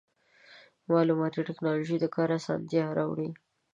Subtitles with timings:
[0.89, 3.29] مالوماتي ټکنالوژي د کار اسانتیا راوړي.